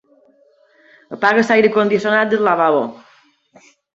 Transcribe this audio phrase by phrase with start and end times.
[1.17, 2.83] Apaga l'aire condicionat del lavabo.